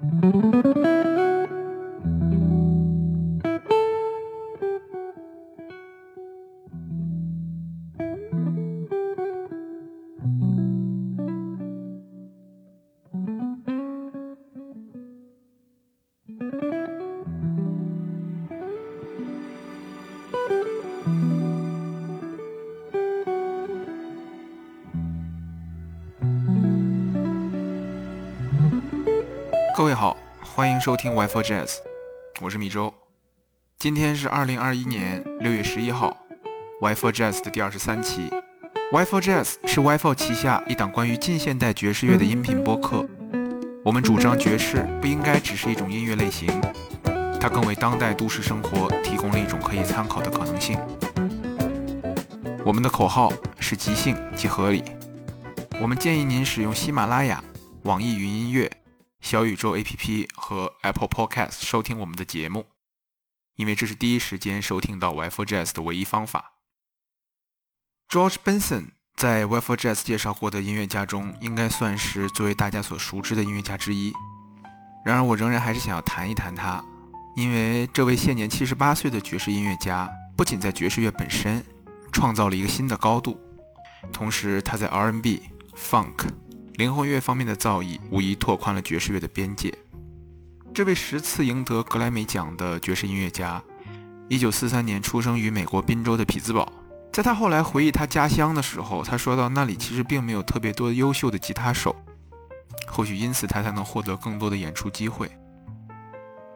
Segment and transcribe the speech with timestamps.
[0.00, 0.87] 各
[30.88, 31.72] 收听 Wi-Fi Jazz，
[32.40, 32.94] 我是米周。
[33.78, 36.16] 今天是二零二一年六月十一号
[36.80, 38.30] ，Wi-Fi Jazz 的第二十三期。
[38.90, 43.06] Wi-Fi Jazz 是 Wi-Fi 旗下一档关于近现代爵士乐的音频播客。
[43.84, 46.48] 我们主张爵士不应该只是一种音乐类型，
[47.38, 50.78] 它更为当代都市生活提供了一种可以参考的可能性。
[52.64, 53.30] 我们的口号
[53.60, 54.82] 是即兴即合理。
[55.82, 57.44] 我们建议您使用喜马拉雅、
[57.82, 58.72] 网易云音乐。
[59.20, 62.64] 小宇宙 APP 和 Apple Podcast 收听我们的节目，
[63.56, 66.54] 因为这是第一时间收听到 Wi-Fi Jazz 的唯一方法。
[68.08, 74.10] George Benson 在 Wi-Fi Jazz 介绍过的音乐家中，应该算是最为大家所熟知的音乐家之一。
[75.04, 76.82] 然而，我仍然还是想要谈一谈他，
[77.36, 81.62] 因为这位现年七十八岁的爵士音乐家，不仅在爵士乐本身
[82.10, 83.38] 创造了一个新的高度，
[84.10, 85.42] 同时他在 R&B、
[85.76, 86.26] Funk。
[86.76, 89.76] 灵魂乐方面的造诣，无疑拓宽了爵士乐的边界。
[90.78, 93.60] 这位十次赢得格莱美奖的爵士音乐家
[94.28, 96.72] ，1943年出生于美国宾州的匹兹堡。
[97.12, 101.96] 在他后来回忆他家乡的时候，他说到那里其实并没有特别多优秀的吉他手，
[102.86, 105.28] 或许因此他才能获得更多的演出机会。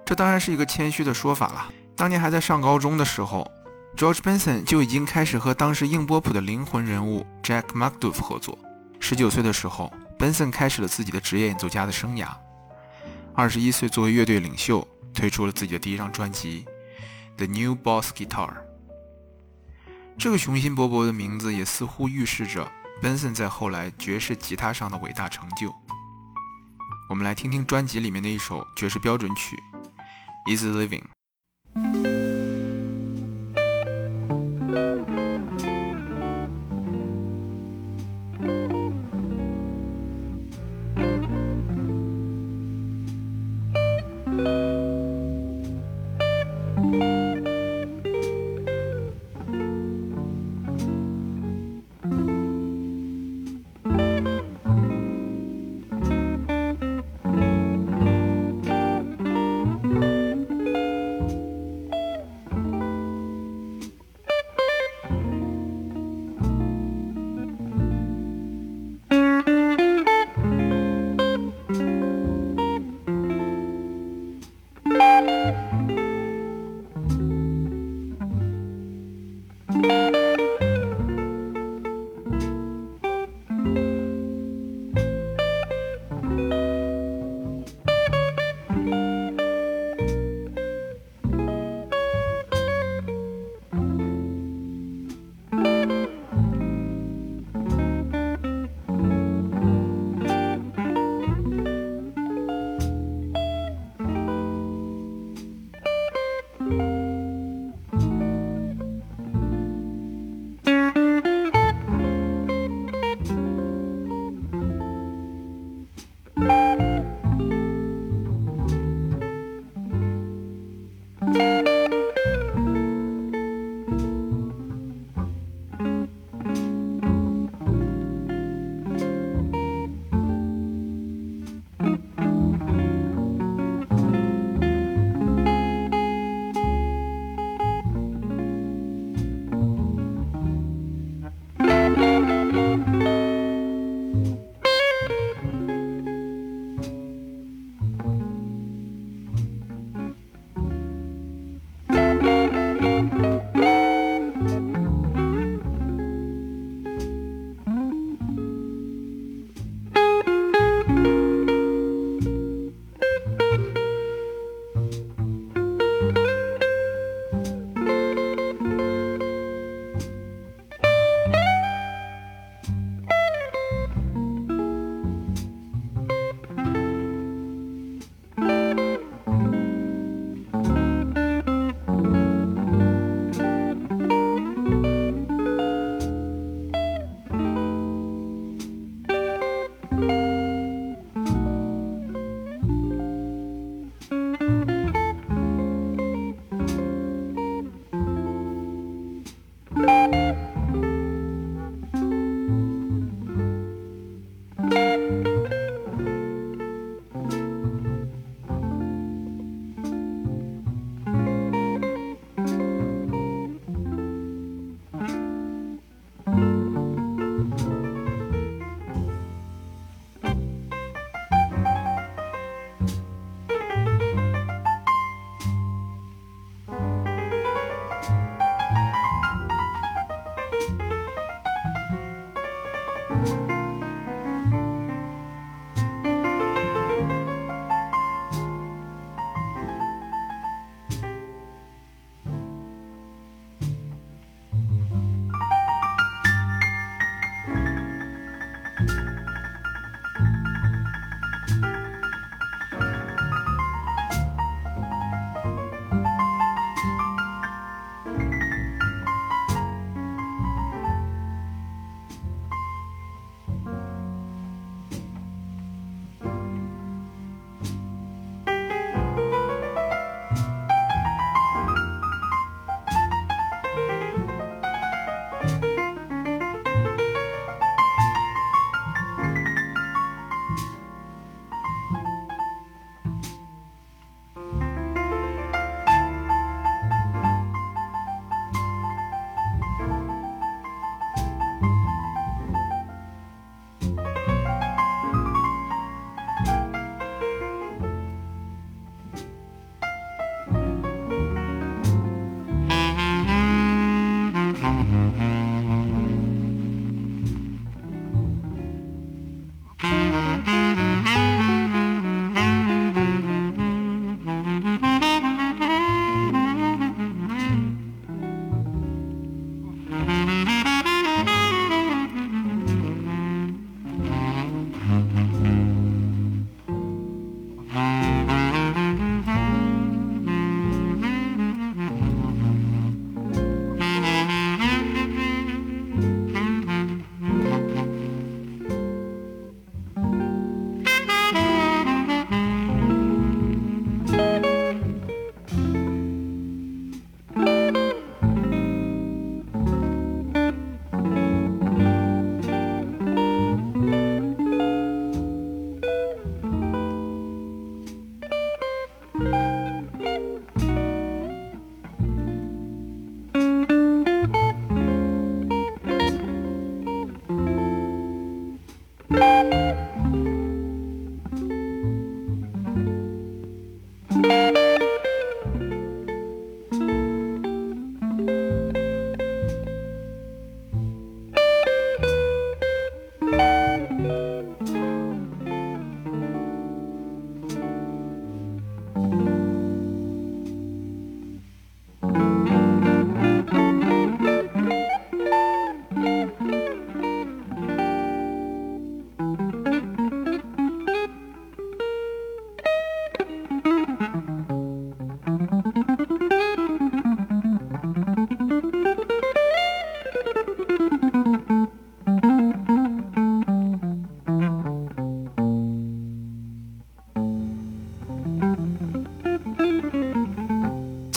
[0.04, 1.66] 这当然是一个谦虚的说法了。
[1.96, 3.50] 当年还在上高中的时候
[3.96, 8.56] ，George Benson 就已经开始和当时硬波普的灵魂人物 Jack McDuff 合作。
[9.00, 9.92] 19岁的时候。
[10.16, 12.28] Benson 开始了自己的职业演奏家的生涯。
[13.34, 16.66] 二十一岁，作为乐队领袖，推出了自己的第一张专辑
[17.36, 18.50] 《The New Boss Guitar》。
[20.18, 22.70] 这个雄心勃勃的名字也似乎预示着
[23.02, 25.74] Benson 在后来爵士吉他上的伟大成就。
[27.08, 29.56] 我们来听听专辑里面的一首爵士标准曲
[30.54, 31.04] 《Easy Living》。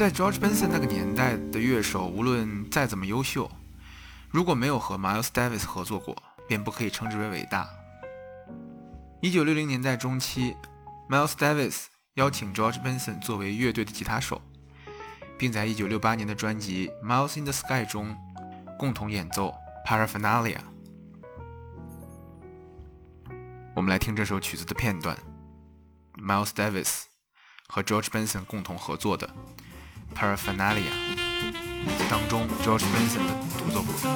[0.06, 3.50] 在 George Benson 那个年代的乐手，无论再怎么优秀，
[4.30, 6.16] 如果没有和 Miles Davis 合作过，
[6.48, 7.68] 便不可以称之为伟大。
[9.20, 10.56] 一九六零年代中期
[11.10, 14.40] ，Miles Davis 邀请 George Benson 作为乐队的吉他手，
[15.40, 18.16] 并在一九六八年的专辑《Miles in the Sky》中
[18.78, 19.56] 共同演奏
[19.90, 20.58] 《Paraphernalia》。
[23.74, 25.18] 我们来听这首曲子的片段
[26.22, 27.06] ，Miles Davis
[27.68, 29.28] 和 George Benson 共同合作的
[30.16, 30.90] 《Paraphernalia》
[32.10, 34.10] 当中，George Benson 的独奏部分。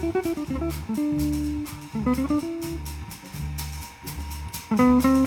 [0.00, 0.64] thank
[5.04, 5.17] you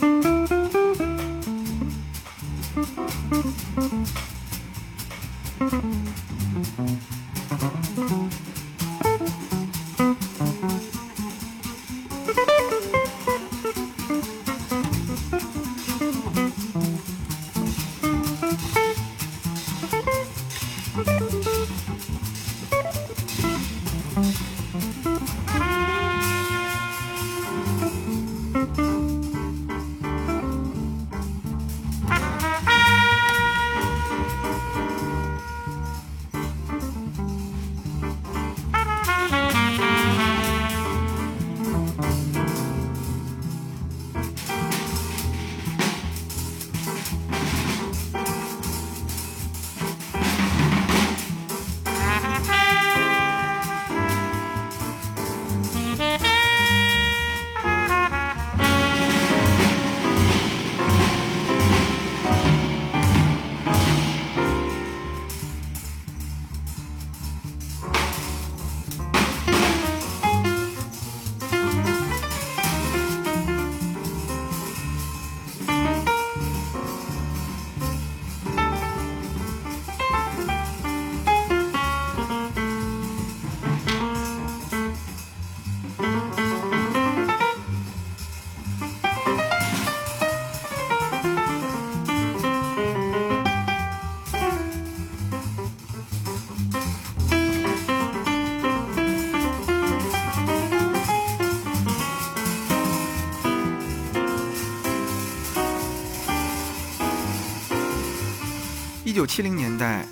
[109.22, 110.04] 九七零年代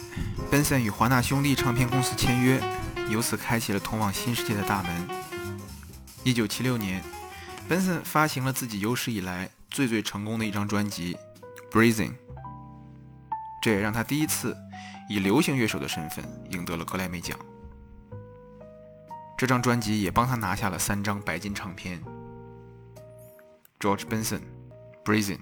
[0.51, 2.61] ，Benson 与华纳兄弟唱片公司签约，
[3.09, 5.07] 由此开启了通往新世界的大门。
[6.23, 7.03] 一九七六年
[7.67, 11.17] ，Benson 发行了自己有史以来最最成功的一张专辑
[11.75, 12.11] 《Breathing》，
[13.63, 14.55] 这也让他第一次
[15.09, 17.35] 以流行乐手的身份赢得了格莱美奖。
[19.35, 21.99] 这张专辑也帮他拿下了三张白金唱片。
[23.79, 24.41] George Benson，
[25.03, 25.39] 《Breathing》。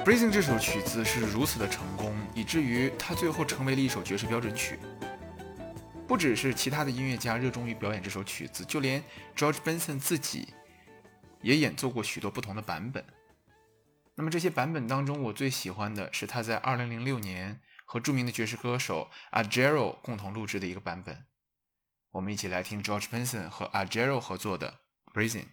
[0.02, 4.78] 《Breathing》这首曲子是如此的成功，以至于它最后成为了一首爵士标准曲。
[6.08, 9.04] 不只是其他的音乐家热衷于表演这首曲子，就连
[9.36, 10.54] George Benson 自己
[11.42, 13.04] 也演奏过许多不同的版本。
[14.14, 21.26] 那么这些版本当中，我最喜欢的是他在2006年和著名的爵士歌手 a g e r o 共同录制的一个版本。
[22.12, 24.80] 我们一起来听 George Benson 和 a g e r o 合作的
[25.14, 25.44] 《Breathing》。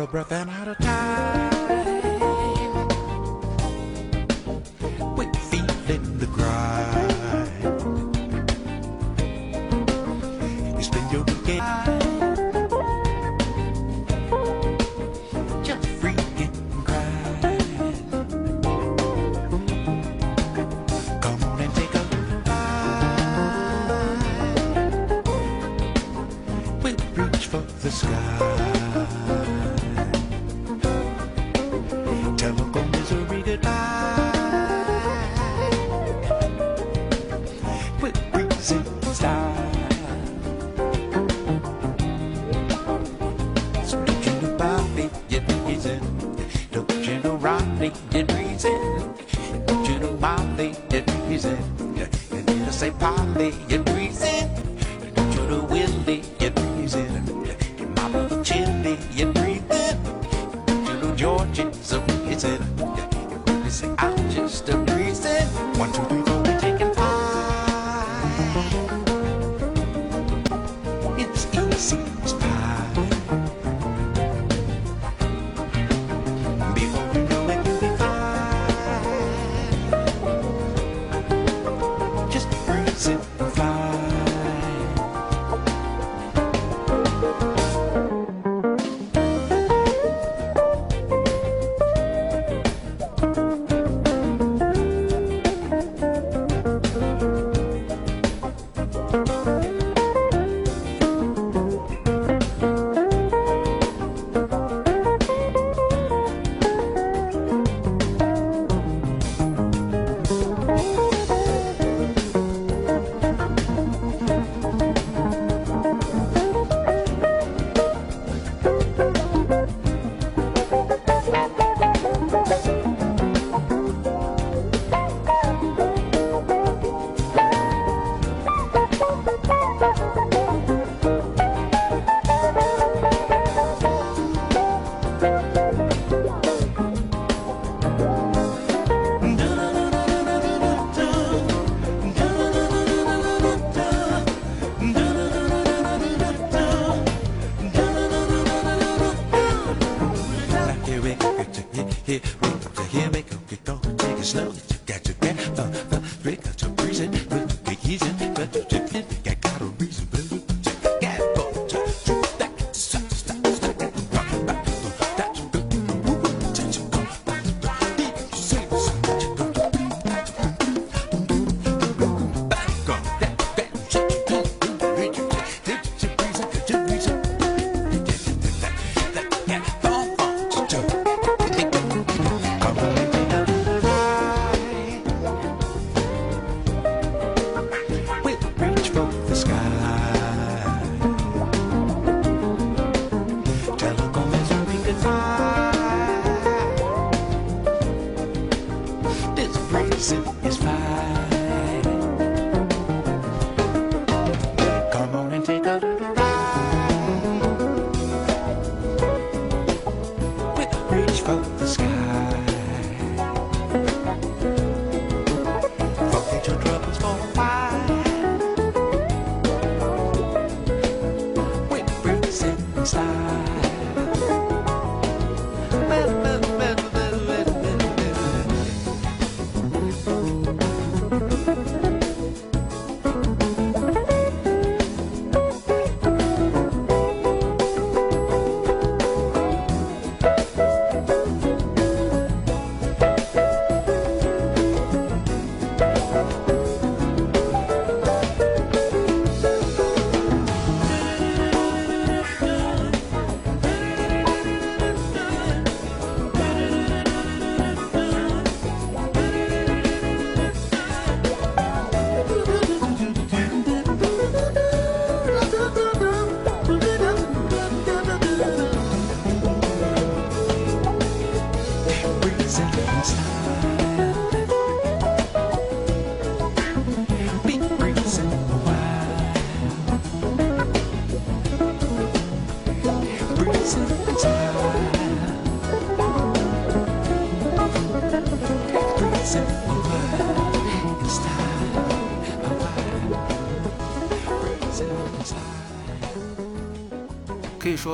[0.00, 0.89] out of breath and out of time.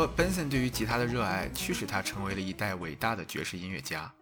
[0.09, 4.13] ，Benson 对于吉他的热爱驱使他成为了一代伟大的爵士音乐家。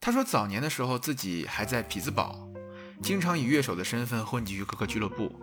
[0.00, 2.48] 他说，早年的时候自己还在匹兹堡，
[3.02, 5.38] 经常以乐手的身份混迹于各个俱乐部，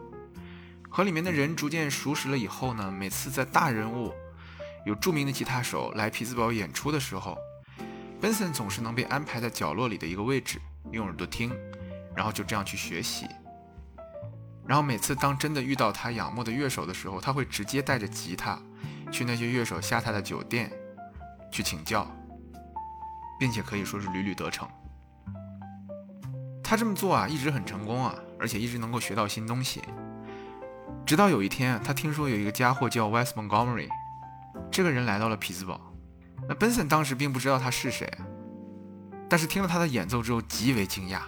[0.89, 4.13] 和里面的人逐渐熟识了以后呢，每次在大人物
[4.85, 7.37] 有著名的吉他手来匹兹堡演出的时候
[8.21, 10.59] ，Benson 总是能被安排在角落里的一个位置，
[10.91, 11.51] 用耳朵听，
[12.15, 13.27] 然后就这样去学习。
[14.67, 18.61] 然后每次当真的遇到他仰慕的乐手的时候，他会直接带着吉他
[19.11, 20.71] 去那些乐手下榻的酒店
[21.51, 22.07] 去请教，
[23.39, 24.67] 并且可以说是屡屡得逞。
[26.63, 29.81] 他这么做啊，一直很成功啊，而且一直能够学到新东西。
[31.05, 33.89] 直到有一天，他听说有一个家伙叫 West Montgomery，
[34.69, 35.81] 这个人来到了匹兹堡。
[36.47, 38.07] 那 Benson 当时并不知道他是谁，
[39.27, 41.21] 但是听了他的演奏之后极为惊讶，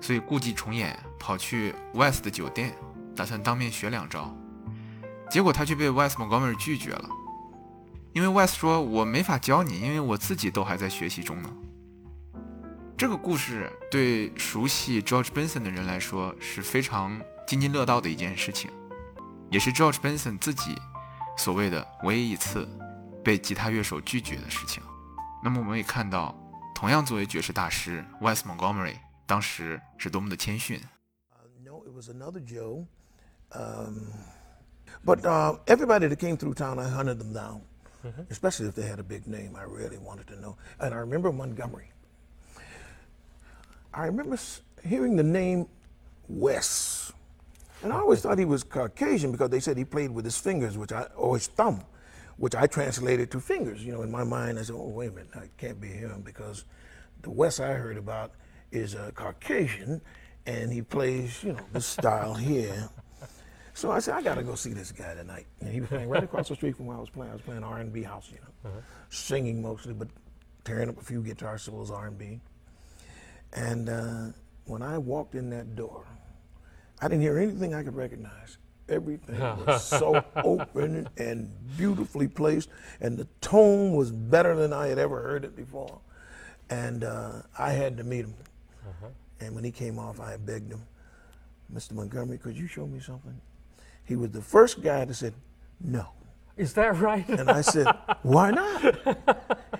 [0.00, 2.74] 所以故伎重演，跑去 West 的酒店，
[3.14, 4.36] 打算当面学两招。
[5.34, 7.08] 结果他却被 Wes Montgomery 拒绝了，
[8.12, 11.50] 因为 Wes 说：“我没法教你，因为我自己都还在学习中呢。”
[12.96, 18.70] 这个故事对熟悉 George Benson 的人来说是非常津津乐道的一件事情，
[19.50, 20.76] 也是 George Benson 自己
[21.36, 22.68] 所谓的唯一一次
[23.24, 24.80] 被吉他乐手拒绝的事情。
[25.42, 26.32] 那么我们也看到，
[26.76, 30.80] 同样作为爵士大师 Wes Montgomery 当时是多么的谦逊。
[31.64, 32.86] No, it was another Joe.
[35.04, 37.62] But uh, everybody that came through town, I hunted them down,
[38.30, 39.56] especially if they had a big name.
[39.56, 40.56] I really wanted to know.
[40.80, 41.90] And I remember Montgomery.
[43.92, 44.36] I remember
[44.84, 45.66] hearing the name
[46.28, 47.12] Wes.
[47.82, 50.78] And I always thought he was Caucasian because they said he played with his fingers,
[50.78, 51.84] which I, or his thumb,
[52.38, 53.84] which I translated to fingers.
[53.84, 56.22] You know, in my mind, I said, oh, wait a minute, that can't be him
[56.24, 56.64] because
[57.22, 58.32] the Wes I heard about
[58.72, 60.00] is a Caucasian
[60.46, 62.88] and he plays, you know, this style here.
[63.76, 65.46] So I said, I got to go see this guy tonight.
[65.60, 67.30] And he was playing right across the street from where I was playing.
[67.30, 68.70] I was playing R&B house, you know,
[69.10, 70.08] singing mostly, but
[70.62, 72.40] tearing up a few guitar solos, R&B.
[73.52, 74.26] And uh,
[74.66, 76.06] when I walked in that door,
[77.02, 78.58] I didn't hear anything I could recognize.
[78.88, 82.68] Everything was so open and beautifully placed,
[83.00, 85.98] and the tone was better than I had ever heard it before.
[86.70, 88.34] And uh, I had to meet him.
[89.40, 90.82] And when he came off, I begged him,
[91.74, 91.92] Mr.
[91.92, 93.38] Montgomery, could you show me something?
[94.05, 95.33] He was the first guy that said,
[95.79, 96.07] no.
[96.57, 97.27] Is that right?
[97.29, 97.87] And I said,
[98.23, 98.83] why not?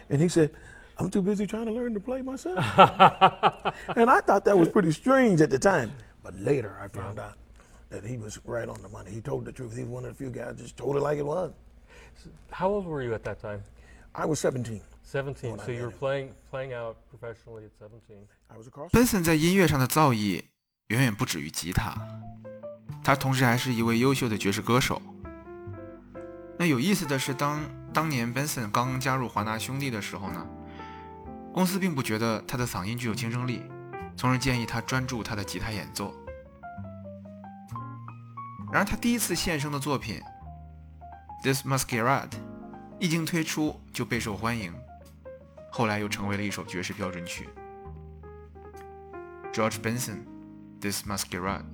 [0.09, 0.51] And he said,
[0.97, 2.57] I'm too busy trying to learn to play myself.
[3.95, 5.91] and I thought that was pretty strange at the time.
[6.23, 7.35] But later I found out
[7.89, 9.11] that he was right on the money.
[9.11, 9.75] He told the truth.
[9.75, 11.51] He was one of the few guys just told it like it was.
[12.51, 13.63] How old were you at that time?
[14.13, 14.81] I was 17.
[15.03, 15.51] 17.
[15.51, 15.97] When I So you met were him.
[15.97, 18.17] playing playing out professionally at 17.
[18.53, 18.91] I was across.
[18.91, 20.43] Benson 在音乐上的造诣
[20.88, 21.96] 远远不止于吉他，
[23.02, 25.00] 他同时还是一位优秀的爵士歌手。
[26.58, 30.46] 那有意思的是，当当年 Benson 刚刚加入华纳兄弟的时候呢，
[31.54, 33.62] 公司并不觉得他的嗓音具有竞争力，
[34.14, 36.14] 从而建议他专注他的吉他演奏。
[38.70, 40.20] 然而，他第一次献声的作品
[41.42, 42.28] 《This Masquerade》
[42.98, 44.74] 一经推出就备受欢迎，
[45.72, 47.48] 后来又成为了一首爵士标准曲。
[49.52, 50.18] George Benson,
[50.84, 51.64] This Masquerade。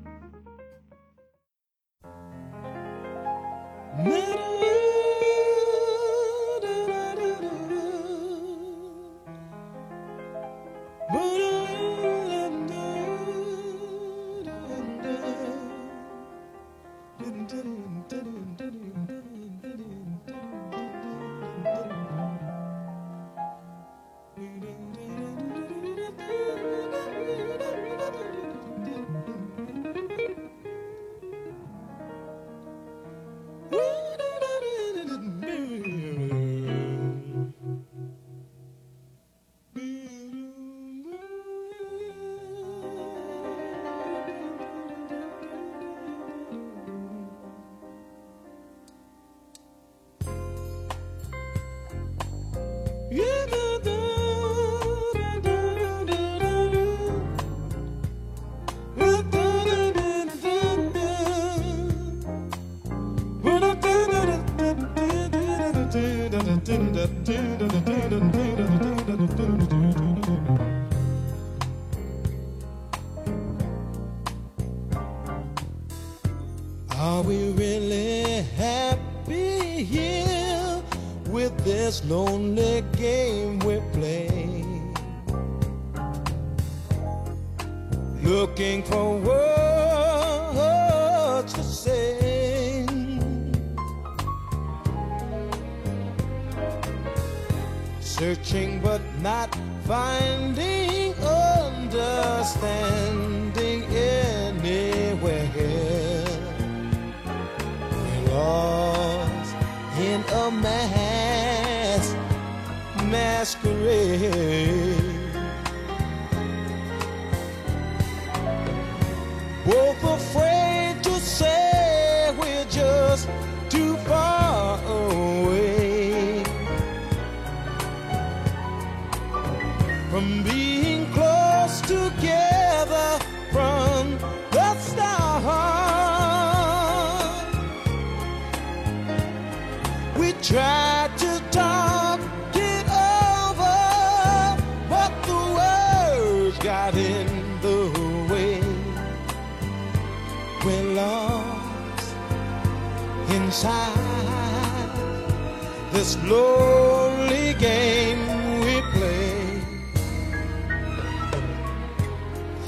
[155.92, 158.24] this lonely game
[158.64, 159.60] we play.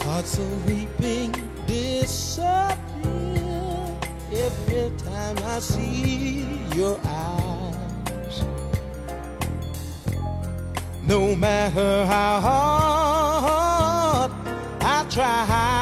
[0.01, 1.33] Hearts are weeping,
[1.67, 2.77] disappear
[4.33, 8.45] every time I see your eyes.
[11.07, 14.31] No matter how hard
[14.83, 15.82] I try.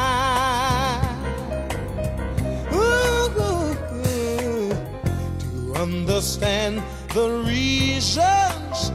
[6.21, 6.83] understand
[7.15, 8.91] the reasons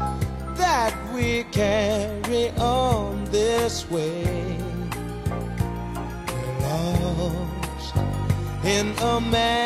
[0.55, 4.57] that we carry on this way.
[6.29, 7.97] We're lost
[8.65, 9.66] in a man.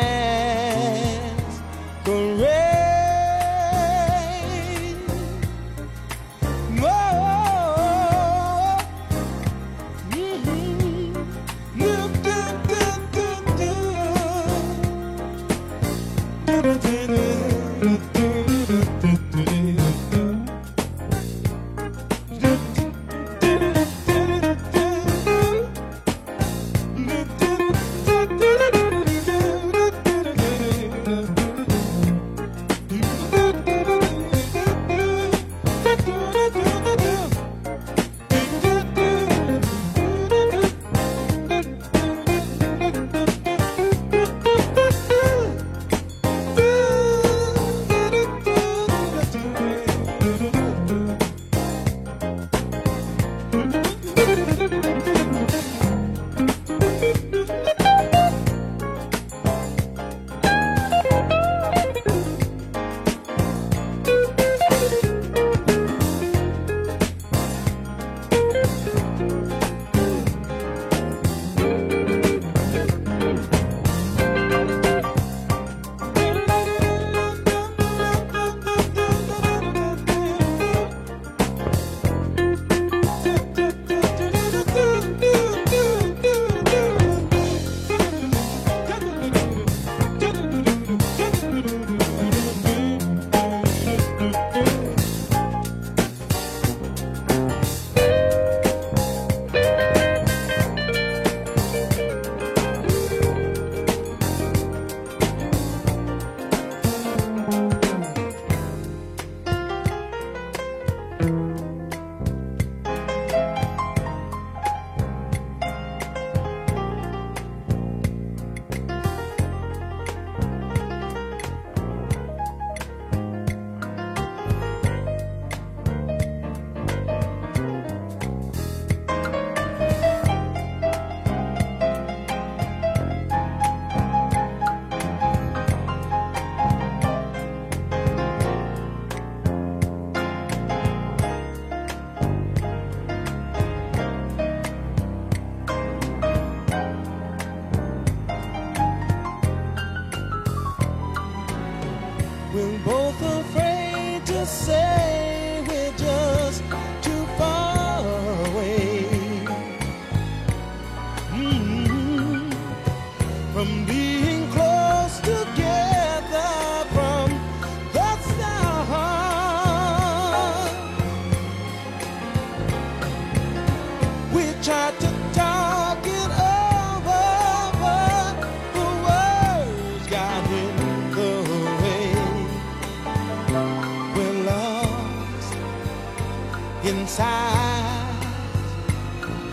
[186.91, 188.27] Inside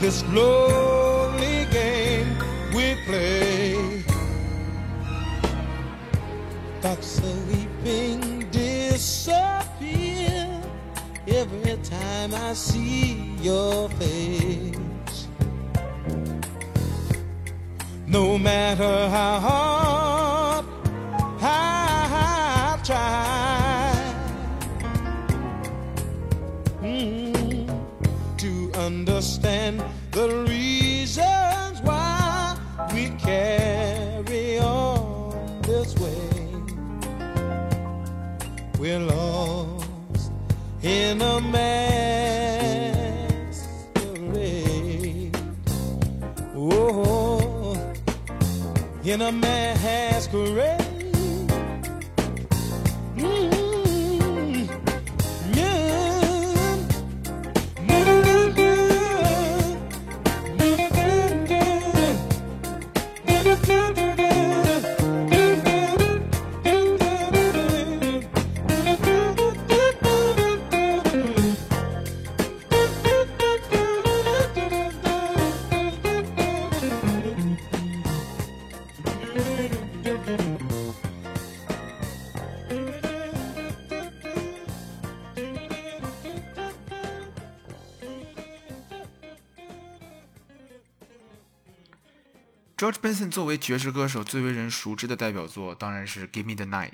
[0.01, 2.37] this lonely game
[2.74, 4.03] we play.
[6.81, 10.40] Thoughts sleeping disappear
[11.29, 15.29] every time I see your face.
[18.07, 19.88] No matter how hard
[28.88, 32.57] understand the reasons why
[32.94, 36.17] we carry on this way.
[38.79, 40.33] We're lost
[40.83, 41.77] in a masquerade.
[46.56, 47.77] Oh,
[49.04, 50.77] in a masquerade.
[92.79, 96.90] George Benson 作为爵士歌手最为人熟知的代表作，当然是《Give Me the Night》。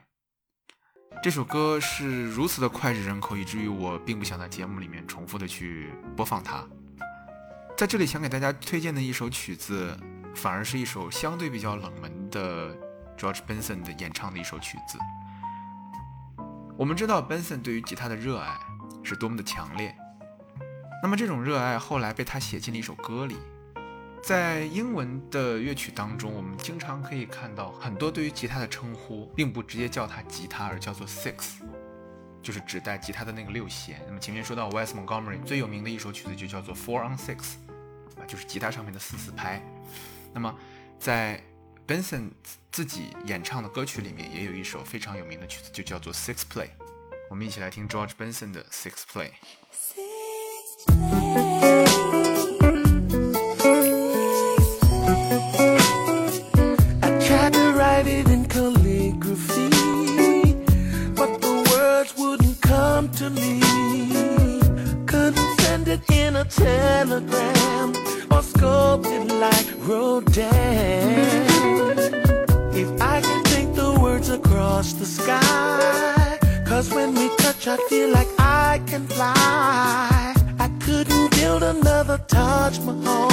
[1.22, 6.66] 这首歌是如此的脍炙人口，以至于我并不想在节目里面重复的去播放它。
[7.76, 9.95] 在这里想给大家推荐的一首曲子，
[10.35, 12.74] 反而是一首相对比较冷门的
[13.18, 14.97] George Benson 的演唱的一首曲子。
[16.78, 18.59] 我们知道 Benson 对于吉他的热爱
[19.03, 19.95] 是多么的强烈，
[21.03, 23.37] 那么这种热爱后来被他写进了一首歌里。
[24.25, 31.59] 在英文的乐曲当中，我们经常可以看到很多对于吉他的称呼，并不直接叫它吉他，而叫做 six，
[32.43, 34.01] 就是指代吉他的那个六弦。
[34.07, 37.57] 那么前面说到 Wes Montgomery 最有名的一首曲子就叫做 Four on Six，
[38.18, 39.62] 啊，就是吉他上面的四四拍。
[40.33, 40.59] 那么
[40.99, 41.39] 在
[41.87, 42.31] Benson
[42.72, 46.70] 自己演唱的歌曲里面，也有一首非常有名的曲子，就叫做 Six Play。
[47.29, 49.33] 我们一起来听 George Benson 的 Six Play。
[55.37, 59.68] I tried to write it in calligraphy,
[61.14, 63.61] but the words wouldn't come to me.
[65.07, 67.91] Couldn't send it in a telegram
[68.30, 70.45] or sculpt it like Rodin.
[72.72, 78.11] If I can think the words across the sky, cause when we touch, I feel
[78.11, 80.35] like I can fly.
[80.61, 83.30] I couldn't build another Taj Mahal,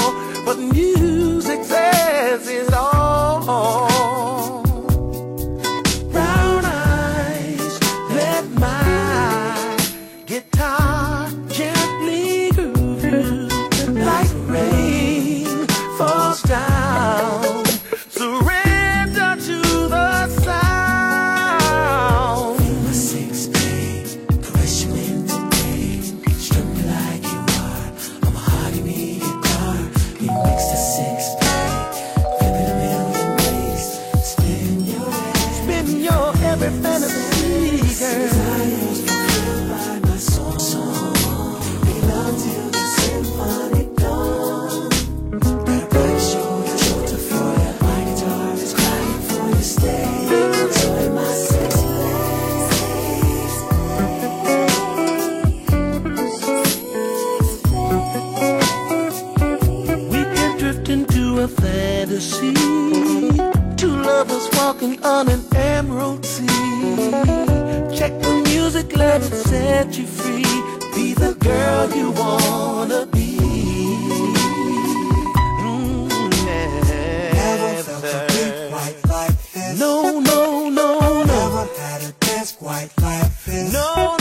[79.72, 79.80] this.
[79.80, 81.24] No, no, no, no.
[81.24, 83.74] Never had a dance quite like this.
[83.74, 84.21] No, no, no.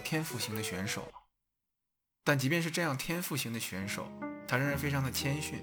[0.00, 1.06] 天赋型的选手，
[2.24, 4.10] 但即便是这样天赋型的选手，
[4.48, 5.62] 他仍然非常的谦逊，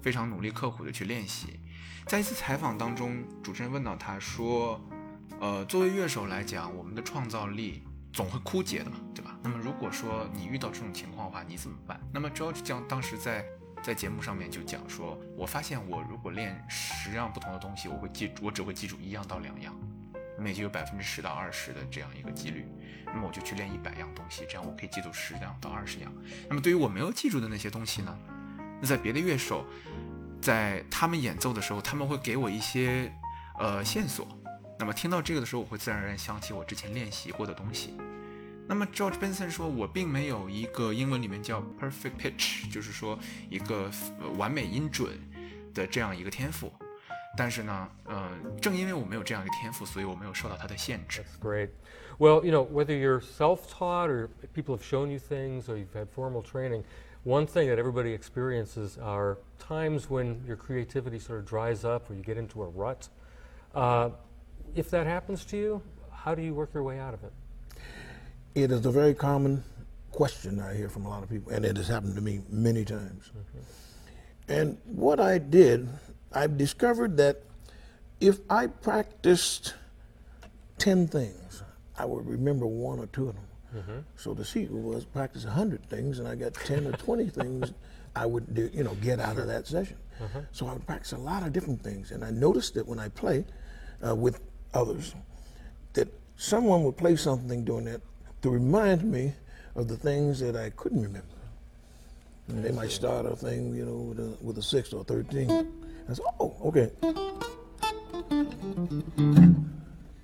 [0.00, 1.60] 非常努力刻苦的去练习。
[2.06, 4.80] 在一次采访当中，主持人问到他说
[5.40, 9.38] ：“呃，作为乐手来讲，我们的创造力总会枯竭的嘛，对吧？
[9.42, 13.44] 那么如果说你遇到这种情况的话，你怎么办？”那么 George 将当时在
[13.82, 19.74] 在节目上面就讲说：“我发现我如果练十样不同的东西，我会记，我只会记住一样到两样。”
[20.42, 22.66] 那么也就有百分之十到二十的这样一个几率，
[23.06, 26.12] 那么我就去练一百样东西，这样我可以记住十样到二十样。
[26.48, 28.18] 那么对于我没有记住的那些东西呢？
[28.80, 29.64] 那在别的乐手，
[30.40, 33.12] 在他们演奏的时候，他们会给我一些
[33.56, 34.26] 呃线索。
[34.80, 37.96] 那么听到这个的时候，我会自然而然想起我之前练习过的东西。
[38.66, 43.16] 那么 George Benson 说，我并没有一个英文里面叫 perfect pitch，就是说
[43.48, 43.88] 一个、
[44.36, 45.12] 完美音准
[45.72, 46.72] 的这样一个天赋。
[47.37, 48.29] 但是呢，呃，
[48.61, 51.21] 正因为我没有这样一个天赋，所以我没有受到它的限制。
[51.21, 51.69] That's great.
[52.19, 56.07] Well, you know, whether you're self-taught or people have shown you things or you've had
[56.09, 56.83] formal training,
[57.23, 62.15] one thing that everybody experiences are times when your creativity sort of dries up or
[62.15, 63.07] you get into a rut.
[63.75, 64.09] Uh,
[64.75, 65.81] if that happens to you,
[66.11, 67.31] how do you work your way out of it?
[68.55, 69.63] It is a very common
[70.11, 72.83] question I hear from a lot of people, and it has happened to me many
[72.83, 73.31] times.
[74.47, 75.87] And what I did,
[76.34, 77.42] I've discovered that
[78.20, 79.74] if I practiced
[80.78, 81.62] 10 things,
[81.98, 83.44] I would remember one or two of them.
[84.16, 87.72] So the secret was practice 100 things, and I got 10 or 20 things
[88.14, 89.96] I would do, you know, get out of that session.
[90.52, 92.10] So I would practice a lot of different things.
[92.12, 93.44] And I noticed that when I play
[94.06, 94.40] uh, with
[94.74, 95.14] others,
[95.94, 98.02] that someone would play something during that
[98.42, 99.32] to remind me
[99.74, 101.26] of the things that I couldn't remember.
[102.48, 105.48] And they might start a thing, you know, with a, with a six or thirteen.
[106.08, 106.90] I said, oh, okay.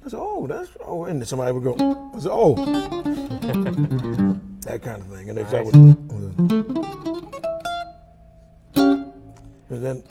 [0.04, 1.74] I said, oh, that's oh, and then somebody would go,
[2.14, 2.54] I said, oh,
[4.62, 5.74] that kind of thing, and they start with,
[9.70, 10.02] and then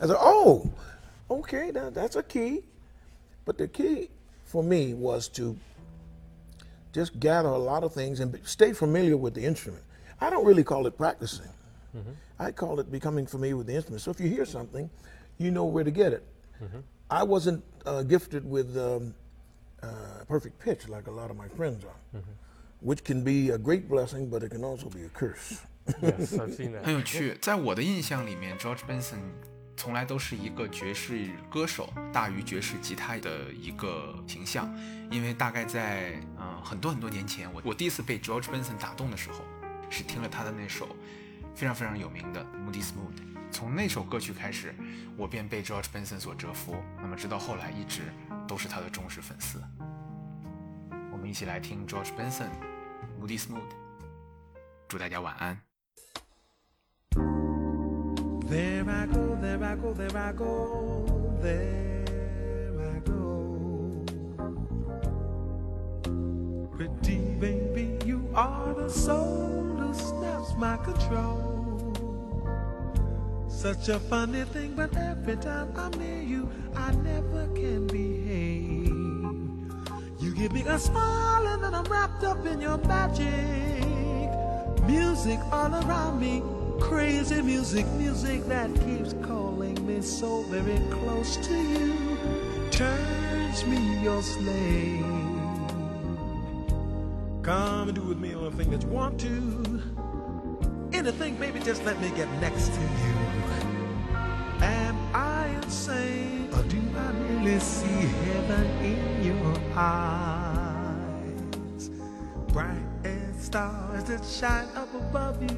[0.00, 0.70] I said, oh,
[1.30, 2.62] okay, that, that's a key.
[3.44, 4.08] But the key
[4.44, 5.56] for me was to
[6.92, 9.84] just gather a lot of things and stay familiar with the instrument.
[10.20, 11.48] I don't really call it practicing.
[12.37, 14.01] I call it becoming familiar with the instrument.
[14.01, 14.89] So if you hear something,
[15.37, 16.23] you know where to get it.
[17.09, 19.13] I wasn't uh, gifted with um,
[19.83, 22.21] uh, perfect pitch like a lot of my friends are,
[22.81, 25.61] which can be a great blessing, but it can also be a curse.
[26.01, 26.91] Yes, I've seen 很 that.
[26.91, 29.19] 有趣，在我的印象里面，George Benson
[29.77, 34.73] 从来都是一个爵士歌手大于爵士吉他的一个形象。
[35.11, 39.43] 因为大概在嗯、呃很多很多年前，我我第一次被 George Benson 打动的时候，
[39.91, 40.87] 是听了他的那首
[41.54, 42.92] 非常非常有名的《Moody Smooth》。
[43.50, 44.74] 从那首歌曲开始，
[45.16, 46.76] 我便被 George Benson 所折服。
[47.00, 48.02] 那么直到后来，一直
[48.46, 49.60] 都是他的忠实粉丝。
[51.12, 52.46] 我们一起来听 George Benson
[53.20, 53.58] 《Moody Smooth》，
[54.88, 55.60] 祝大家晚安。
[58.48, 61.04] There I go, there I go, there I go,
[61.40, 64.04] there I go.
[66.76, 69.69] Pretty baby, you are the soul
[70.50, 71.92] snaps my control.
[73.48, 78.88] Such a funny thing, but every time I'm near you, I never can behave.
[80.20, 83.84] You give me a smile and then I'm wrapped up in your magic.
[84.86, 86.42] Music all around me,
[86.80, 91.94] crazy music, music that keeps calling me so very close to you.
[92.70, 95.04] Turns me your slave.
[97.42, 99.79] Come and do with me anything that you want to.
[101.00, 103.14] Anything, baby, just let me get next to you.
[104.60, 105.40] And I
[107.40, 111.88] really see heaven in your eyes.
[112.48, 115.56] Bright as stars that shine up above you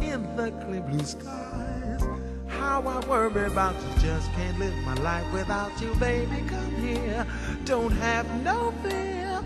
[0.00, 2.02] in the clear blue skies.
[2.46, 6.44] How I worry about you, just can't live my life without you, baby.
[6.46, 7.26] Come here,
[7.64, 9.42] don't have no fear.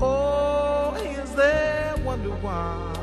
[0.00, 3.01] Oh, is there wonder why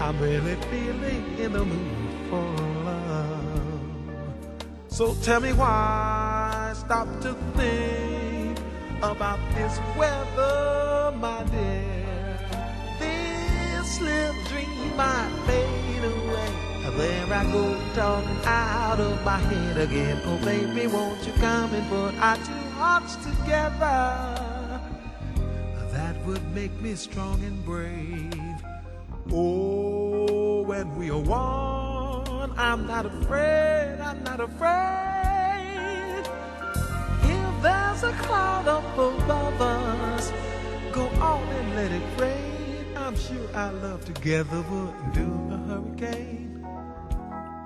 [0.00, 2.42] I'm really feeling in the mood for
[2.84, 3.80] love?
[4.88, 8.58] So tell me why I stop to think
[9.02, 12.38] about this weather, my dear.
[12.98, 16.70] This little dream might fade away.
[16.96, 20.18] There I go talking out of my head again.
[20.24, 24.40] Oh baby, won't you come and put our two hearts together?
[25.92, 28.49] That would make me strong and brave.
[29.32, 36.24] Oh, when we are one, I'm not afraid, I'm not afraid.
[37.22, 40.32] If there's a cloud up above us,
[40.92, 42.96] go on and let it rain.
[42.96, 46.66] I'm sure our love together would do a hurricane.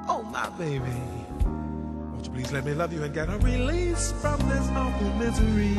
[0.07, 1.01] Oh, my baby,
[1.45, 5.75] won't you please let me love you and get a release from this awful misery?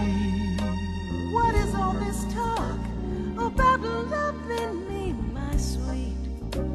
[1.32, 2.80] What is all this talk
[3.38, 4.25] about loving me,
[5.56, 6.16] my sweet?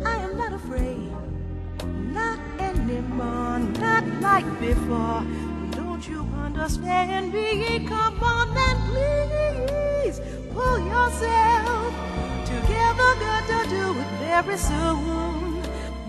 [0.07, 1.13] I am not afraid,
[2.15, 5.23] not anymore, not like before.
[5.73, 7.85] Don't you understand me?
[7.87, 10.21] Come on and please
[10.55, 11.93] pull yourself
[12.47, 13.11] together.
[13.25, 15.63] Got to do it very soon.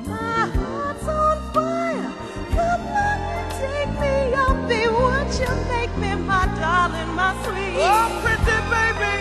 [0.07, 2.13] My heart's on fire.
[2.55, 4.57] Come on and take me up.
[4.69, 7.83] Be what you make me, my darling, my sweet.
[7.83, 9.13] Oh, pretty baby,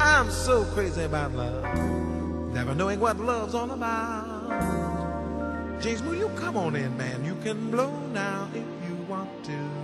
[0.00, 1.62] I'm so crazy about love.
[2.52, 4.50] Never knowing what love's all about.
[5.80, 7.24] James, will you come on in, man?
[7.24, 9.75] You can blow now if you want to.